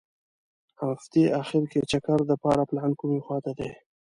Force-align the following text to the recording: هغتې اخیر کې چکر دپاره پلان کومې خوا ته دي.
هغتې 0.81 1.23
اخیر 1.41 1.63
کې 1.71 1.79
چکر 1.91 2.19
دپاره 2.31 2.61
پلان 2.69 2.91
کومې 2.99 3.19
خوا 3.25 3.37
ته 3.45 3.51
دي. 3.57 3.69